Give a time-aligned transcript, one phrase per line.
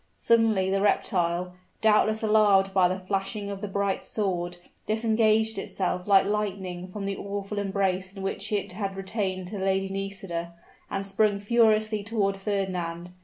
[0.17, 6.25] Suddenly the reptile, doubtless alarmed by the flashing of the bright sword, disengaged itself like
[6.25, 10.55] lightning from the awful embrace in which it had retained the Lady Nisida,
[10.89, 13.11] and sprung furiously toward Fernand.